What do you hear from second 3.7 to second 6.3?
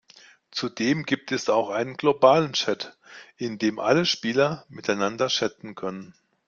alle Spieler miteinander chatten können.